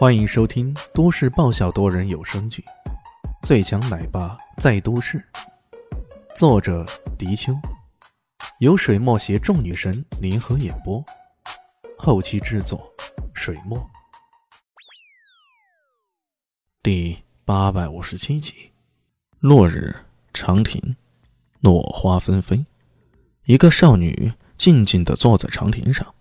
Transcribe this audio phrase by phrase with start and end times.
[0.00, 2.64] 欢迎收听都市爆笑多人有声剧
[3.46, 5.18] 《最强奶爸在都市》，
[6.34, 6.86] 作者：
[7.18, 7.52] 迪秋，
[8.60, 11.04] 由水墨携众女神联合演播，
[11.98, 12.90] 后期制作：
[13.34, 13.78] 水墨。
[16.82, 18.72] 第八百五十七集，
[19.40, 19.94] 落日
[20.32, 20.96] 长亭，
[21.60, 22.64] 落花纷飞，
[23.44, 26.14] 一个少女静静的坐在长亭上，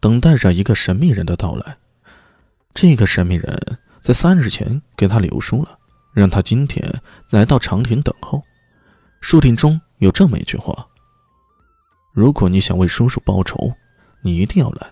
[0.00, 1.76] 等待着一个神秘人的到来。
[2.74, 5.78] 这个神秘人在三日前给他留书了，
[6.12, 6.82] 让他今天
[7.30, 8.42] 来到长亭等候。
[9.20, 10.86] 书亭中有这么一句话
[12.12, 13.72] ：“如果你想为叔叔报仇，
[14.22, 14.88] 你一定要来；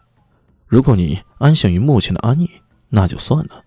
[0.69, 2.49] 如果你安享于目前的安逸，
[2.91, 3.65] 那就算了。”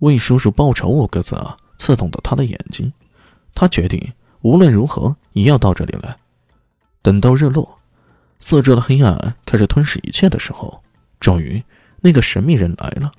[0.00, 2.92] 为叔叔报仇五个字啊，刺痛到他的眼睛。
[3.54, 6.16] 他决定无论如何也要到这里来。
[7.02, 7.78] 等到日落，
[8.38, 10.82] 四周的黑暗开始吞噬一切的时候，
[11.20, 11.62] 终于。
[12.02, 13.12] 那个神秘人来了。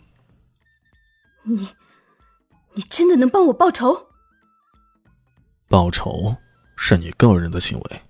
[1.43, 1.67] 你，
[2.73, 4.08] 你真的能帮我报仇？
[5.67, 6.35] 报仇
[6.75, 8.02] 是你个人的行为，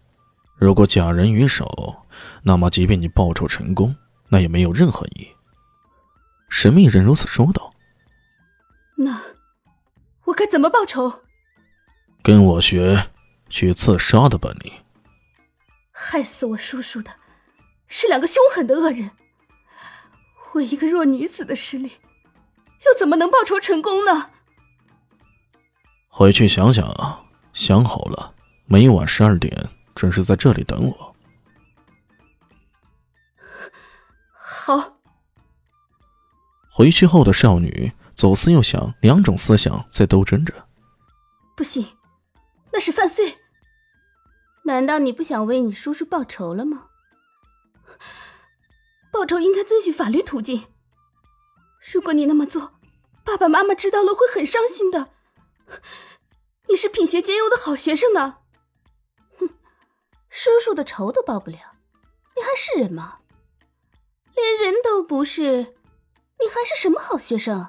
[0.58, 2.06] 如果假人于手，
[2.44, 3.96] 那么即便你报仇成功，
[4.30, 5.28] 那也没有任何意义。
[6.50, 7.74] 神秘人如此说道。
[8.96, 9.22] 那
[10.26, 11.22] 我该怎么报仇？
[12.22, 13.10] 跟我学，
[13.50, 14.72] 去刺杀的本领。
[15.92, 17.12] 害死我叔叔的，
[17.88, 19.12] 是两个凶狠的恶人。
[20.54, 21.94] 我一个弱女子的实力，
[22.86, 24.30] 又怎么能报仇成功呢？
[26.08, 31.16] 回去想想啊，想好了，每晚十二点准时在这里等我。
[34.32, 34.98] 好。
[36.70, 40.54] 回去后的少女左思右想，两种思想在斗争着。
[41.56, 41.98] 不行，
[42.72, 43.38] 那是犯罪。
[44.66, 46.86] 难道你不想为你叔叔报仇了吗？
[49.14, 50.66] 报仇应该遵循法律途径。
[51.94, 52.74] 如果你那么做，
[53.24, 55.10] 爸爸妈妈知道了会很伤心的。
[56.68, 58.38] 你是品学兼优的好学生呢。
[59.38, 59.50] 哼，
[60.32, 61.58] 叔叔的仇都报不了，
[62.36, 63.20] 你还是人吗？
[64.36, 65.76] 连人都不是，
[66.40, 67.68] 你还是什么好学生？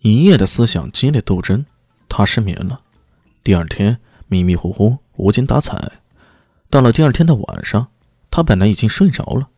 [0.00, 1.64] 一夜的思想激烈斗争，
[2.10, 2.82] 他失眠了。
[3.42, 6.02] 第二天迷迷糊糊，无精打采。
[6.68, 7.90] 到了第二天的晚上。
[8.34, 9.48] 他本来已经睡着了，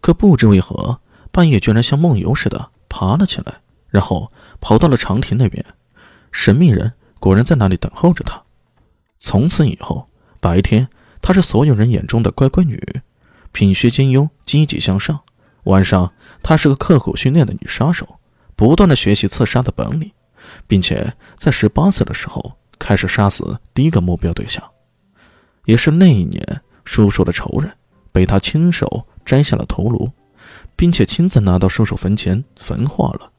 [0.00, 1.00] 可不知为何，
[1.32, 3.56] 半夜居然像梦游似的爬了起来，
[3.88, 4.30] 然后
[4.60, 5.66] 跑到了长亭那边。
[6.30, 8.40] 神秘人果然在那里等候着他。
[9.18, 10.08] 从此以后，
[10.38, 10.86] 白天
[11.20, 12.80] 她是所有人眼中的乖乖女，
[13.50, 15.24] 品学兼优，积极向上；
[15.64, 18.20] 晚上，她是个刻苦训练的女杀手，
[18.54, 20.12] 不断的学习刺杀的本领，
[20.68, 24.62] 并且在十八岁的时候开始杀死第一个目标对象，
[25.64, 27.72] 也是那一年叔叔的仇人。
[28.12, 30.10] 被他亲手摘下了头颅，
[30.76, 33.30] 并且亲自拿到叔叔坟前焚化了。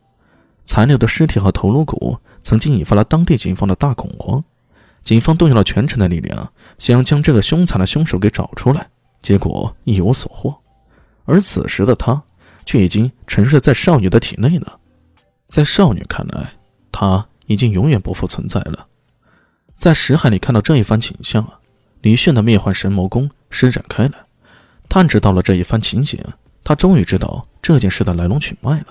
[0.63, 4.43] 残留的尸体和头颅骨曾经引发了当地警方的大恐慌，
[5.03, 8.89] 警方动用了全城的力量，想要将这个凶残的凶手给找出来，
[9.21, 10.55] 结果一无所获。
[11.25, 12.21] 而此时的他，
[12.65, 14.79] 却已经沉睡在少女的体内了。
[15.47, 16.53] 在少女看来，
[16.91, 18.87] 他已经永远不复存在了。
[19.77, 21.45] 在石海里看到这一番景象，
[22.01, 24.13] 李炫的灭幻神魔功施展开来。
[24.91, 26.21] 探知到了这一番情形，
[26.65, 28.87] 他终于知道这件事的来龙去脉了。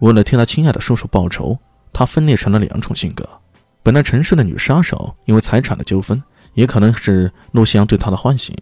[0.00, 1.56] 为了替他亲爱的叔叔报仇，
[1.92, 3.24] 他分裂成了两种性格。
[3.84, 6.20] 本来沉睡的女杀手，因为财产的纠纷，
[6.54, 8.52] 也可能是陆夕阳对她的唤醒，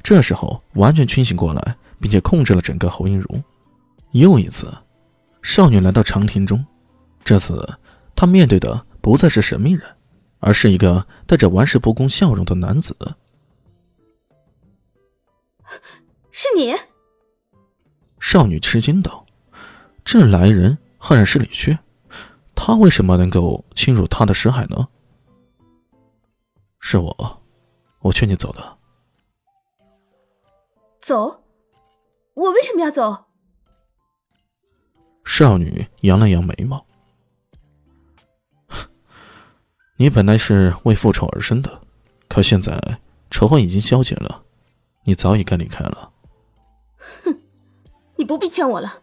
[0.00, 3.42] 这时候完全清醒过来，并且控制了整个侯英如。
[4.12, 4.72] 又一次，
[5.42, 6.64] 少女来到长亭中，
[7.24, 7.68] 这次
[8.14, 9.82] 她面对的不再是神秘人，
[10.38, 12.96] 而是一个带着玩世不恭笑容的男子。
[16.30, 16.74] 是你，
[18.20, 19.24] 少女吃惊道
[20.04, 21.78] ：“这来人赫然是李炫，
[22.54, 24.88] 他为什么能够侵入他的识海呢？”
[26.80, 27.42] 是我，
[28.00, 28.78] 我劝你走的。
[31.00, 31.42] 走？
[32.34, 33.24] 我为什么要走？
[35.24, 36.86] 少女扬了扬眉毛
[39.98, 41.80] ：“你本来是为复仇而生的，
[42.28, 43.00] 可现在
[43.30, 44.44] 仇恨已经消解了，
[45.08, 46.12] 你早已该离开了。”
[47.24, 47.40] 哼
[48.16, 49.00] 你不必劝我了，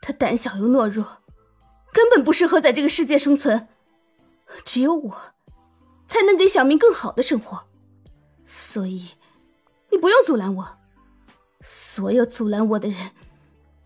[0.00, 1.18] 他胆小又懦弱，
[1.92, 3.68] 根本不适合在这个世界生存。
[4.64, 5.34] 只有我，
[6.08, 7.64] 才能给小明更好的生活。
[8.46, 9.10] 所以，
[9.90, 10.78] 你不用阻拦我。
[11.60, 13.10] 所有阻拦我的人，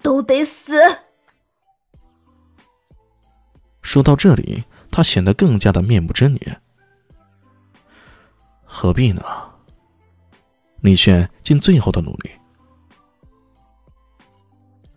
[0.01, 0.81] 都得死。
[3.83, 4.62] 说到这里，
[4.93, 6.59] 他显得更加的面目狰狞。
[8.65, 9.50] 何必呢？
[10.82, 12.31] 李炫尽最后的努力。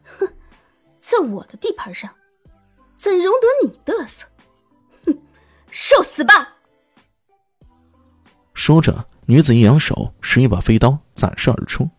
[0.03, 0.27] 哼
[0.99, 2.09] 在我的地盘上，
[2.95, 4.27] 怎容得你嘚瑟？
[5.05, 5.17] 哼，
[5.69, 6.55] 受死吧！
[8.53, 11.89] 说着，女子一扬手，使一把飞刀斩射而出。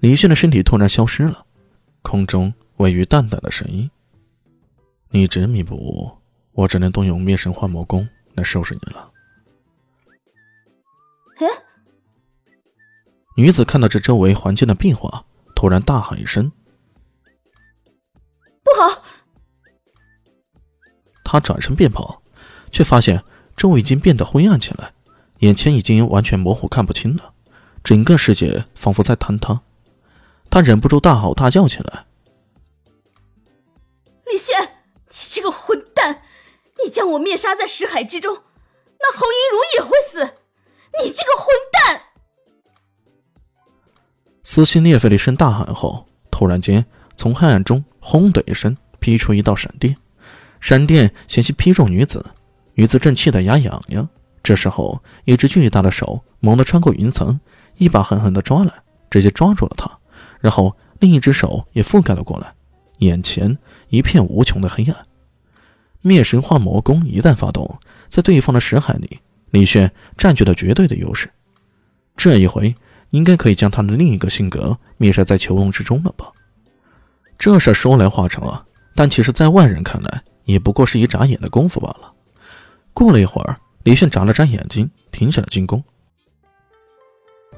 [0.00, 1.46] 李炫的身体突然消失了，
[2.02, 3.90] 空中位于淡淡的声音
[5.10, 6.10] ：“你执迷不悟，
[6.52, 9.10] 我只能动用灭神幻魔功来收拾你了。”
[11.38, 11.46] 哎，
[13.34, 15.24] 女子看到这周围环境的变化，
[15.54, 16.52] 突然大喊一声
[18.62, 19.02] ：“不好！”
[21.24, 22.22] 她转身便跑，
[22.70, 23.24] 却发现
[23.56, 24.92] 周围已经变得灰暗起来，
[25.38, 27.32] 眼前已经完全模糊，看不清了，
[27.82, 29.62] 整个世界仿佛在坍塌。
[30.50, 32.06] 她忍不住大吼大叫起来
[34.30, 34.60] ：“李轩，
[35.08, 36.22] 你这个混蛋！
[36.84, 38.42] 你将我灭杀在石海之中，
[39.00, 40.36] 那侯银如也会死！”
[41.02, 42.11] 你这个混蛋！
[44.54, 46.84] 撕心裂肺的一声大喊后，突然间
[47.16, 49.96] 从黑暗中轰的一声劈出一道闪电，
[50.60, 52.22] 闪电险些劈中女子。
[52.74, 54.06] 女子正气得牙痒痒，
[54.42, 57.40] 这时候一只巨大的手猛地穿过云层，
[57.78, 58.70] 一把狠狠地抓来，
[59.08, 59.90] 直接抓住了她。
[60.38, 62.52] 然后另一只手也覆盖了过来，
[62.98, 63.56] 眼前
[63.88, 64.94] 一片无穷的黑暗。
[66.02, 67.78] 灭神化魔功一旦发动，
[68.10, 69.18] 在对方的识海里。
[69.48, 71.30] 李炫占据了绝对的优势，
[72.18, 72.74] 这一回
[73.12, 76.30] 应该可以将他的另一个性格灭杀在囚笼之中了吧？
[77.38, 78.64] 这事说来话长啊，
[78.94, 82.12] 但其实，在外人看来，也不过是一眨眼的功夫罢了。
[82.92, 85.82] 过了一会儿，李炫眨了眨眼睛，停止了进攻。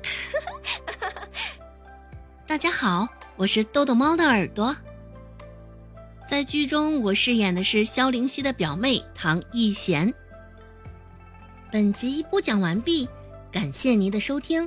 [2.46, 3.06] 大家好，
[3.36, 4.74] 我是豆豆猫的耳朵。
[6.26, 10.12] 在剧中，我饰演的是萧灵溪的表妹唐艺贤。
[11.70, 13.08] 本集播讲完毕，
[13.52, 14.66] 感谢您的收听。